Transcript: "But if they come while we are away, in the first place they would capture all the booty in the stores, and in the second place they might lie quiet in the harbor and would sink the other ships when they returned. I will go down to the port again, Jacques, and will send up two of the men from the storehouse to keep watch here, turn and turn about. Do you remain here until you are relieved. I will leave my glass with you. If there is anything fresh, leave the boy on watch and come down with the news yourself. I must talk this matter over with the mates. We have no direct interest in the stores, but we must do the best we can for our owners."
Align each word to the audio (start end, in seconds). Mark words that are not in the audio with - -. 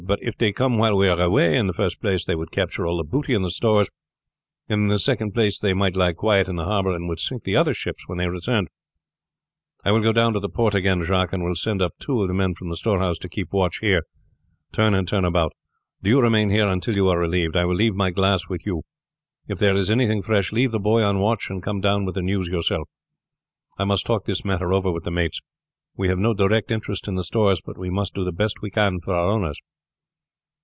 "But 0.03 0.17
if 0.21 0.35
they 0.35 0.51
come 0.51 0.77
while 0.77 0.97
we 0.97 1.07
are 1.07 1.21
away, 1.21 1.55
in 1.55 1.67
the 1.67 1.73
first 1.73 2.01
place 2.01 2.25
they 2.25 2.35
would 2.35 2.51
capture 2.51 2.85
all 2.85 2.97
the 2.97 3.03
booty 3.03 3.33
in 3.35 3.43
the 3.43 3.51
stores, 3.51 3.87
and 4.67 4.81
in 4.81 4.87
the 4.87 4.99
second 4.99 5.31
place 5.33 5.57
they 5.57 5.73
might 5.75 5.95
lie 5.95 6.11
quiet 6.11 6.49
in 6.49 6.55
the 6.57 6.65
harbor 6.65 6.91
and 6.93 7.07
would 7.07 7.19
sink 7.19 7.43
the 7.43 7.55
other 7.55 7.73
ships 7.73 8.07
when 8.07 8.17
they 8.17 8.27
returned. 8.27 8.67
I 9.85 9.91
will 9.91 10.01
go 10.01 10.11
down 10.11 10.33
to 10.33 10.39
the 10.41 10.49
port 10.49 10.73
again, 10.75 11.03
Jacques, 11.03 11.31
and 11.31 11.43
will 11.43 11.55
send 11.55 11.81
up 11.83 11.93
two 11.97 12.21
of 12.21 12.27
the 12.27 12.33
men 12.33 12.55
from 12.55 12.67
the 12.69 12.75
storehouse 12.75 13.19
to 13.19 13.29
keep 13.29 13.53
watch 13.53 13.77
here, 13.79 14.01
turn 14.73 14.95
and 14.95 15.07
turn 15.07 15.23
about. 15.23 15.53
Do 16.01 16.09
you 16.09 16.19
remain 16.19 16.49
here 16.49 16.67
until 16.67 16.95
you 16.95 17.07
are 17.07 17.19
relieved. 17.19 17.55
I 17.55 17.63
will 17.65 17.75
leave 17.75 17.95
my 17.95 18.09
glass 18.09 18.49
with 18.49 18.65
you. 18.65 18.81
If 19.47 19.59
there 19.59 19.77
is 19.77 19.91
anything 19.91 20.23
fresh, 20.23 20.51
leave 20.51 20.71
the 20.71 20.79
boy 20.79 21.03
on 21.03 21.19
watch 21.19 21.49
and 21.49 21.63
come 21.63 21.79
down 21.79 22.03
with 22.05 22.15
the 22.15 22.21
news 22.23 22.47
yourself. 22.49 22.89
I 23.77 23.85
must 23.85 24.07
talk 24.07 24.25
this 24.25 24.43
matter 24.43 24.73
over 24.73 24.91
with 24.91 25.03
the 25.03 25.11
mates. 25.11 25.39
We 25.95 26.09
have 26.09 26.19
no 26.19 26.33
direct 26.33 26.69
interest 26.69 27.07
in 27.07 27.15
the 27.15 27.23
stores, 27.23 27.61
but 27.63 27.77
we 27.77 27.91
must 27.91 28.13
do 28.15 28.25
the 28.25 28.33
best 28.33 28.61
we 28.61 28.71
can 28.71 28.99
for 28.99 29.13
our 29.13 29.29
owners." 29.29 29.55